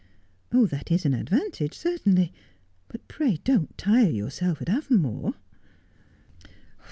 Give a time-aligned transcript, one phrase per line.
[0.51, 2.33] 'That is an advantage, certainly.
[2.87, 5.35] But pray don't tire yourself at Avonmore.'